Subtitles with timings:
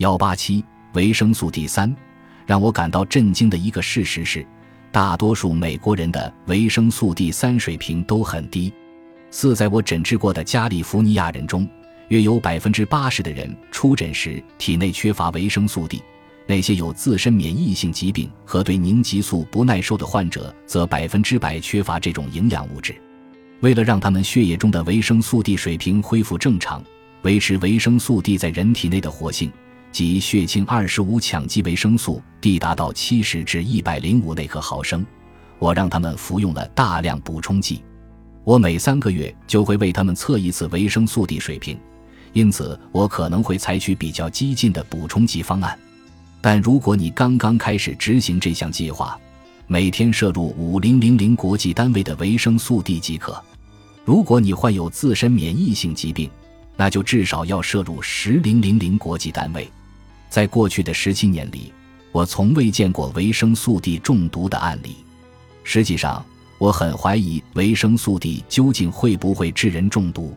[0.00, 1.94] 幺八七维生素 D 三，
[2.46, 4.46] 让我感到震惊的一个事实是，
[4.90, 8.72] 大多数美国人的维生素 D 三水平都很低。
[9.30, 11.68] 四，在我诊治过的加利福尼亚人中，
[12.08, 16.02] 约有百分之八十的人出诊时体内缺乏维生素 D。
[16.46, 22.96] 那些有自身免疫性疾病和对凝集素不耐受的患者，则百分之百缺乏这种营养物质。
[23.60, 26.82] 为了让他们血液中的维生素 D 水平恢复正常，
[27.20, 29.52] 维持维生素 D 在人体内的活性，
[29.92, 35.04] 即血清二十五羟基维生素 D 达到七十至一百零五内克毫升，
[35.58, 37.82] 我让他们服用了大量补充剂。
[38.44, 41.78] 我每三个月就会为他们测一次维生素 D 水平，
[42.32, 45.78] 因此我可能会采取比较激进的补充剂方案。
[46.40, 49.18] 但如果你刚刚开始执行这项计划，
[49.66, 53.40] 每天摄入五零零零国际单位的维生素 D 即可。
[54.04, 56.30] 如果你患有自身免疫性疾病，
[56.76, 59.68] 那就至少要摄入十零零零国际单位。
[60.30, 61.72] 在过去的十七年里，
[62.12, 64.96] 我从未见过维生素 D 中毒的案例。
[65.64, 66.24] 实际上，
[66.56, 70.36] 我很怀疑维生素 D 究竟会不会致人中毒。